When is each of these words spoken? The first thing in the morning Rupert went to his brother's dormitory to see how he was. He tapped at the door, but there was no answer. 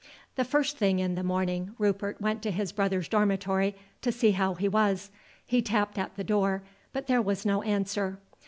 The 0.35 0.43
first 0.43 0.77
thing 0.79 0.97
in 0.97 1.13
the 1.13 1.21
morning 1.23 1.75
Rupert 1.77 2.19
went 2.19 2.41
to 2.41 2.49
his 2.49 2.71
brother's 2.71 3.07
dormitory 3.07 3.75
to 4.01 4.11
see 4.11 4.31
how 4.31 4.55
he 4.55 4.67
was. 4.67 5.11
He 5.45 5.61
tapped 5.61 5.99
at 5.99 6.15
the 6.15 6.23
door, 6.23 6.63
but 6.91 7.05
there 7.05 7.21
was 7.21 7.45
no 7.45 7.61
answer. 7.61 8.17